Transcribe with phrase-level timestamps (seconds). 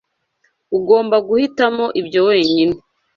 [0.77, 2.75] Ugomba guhitamo ibyo wenyine.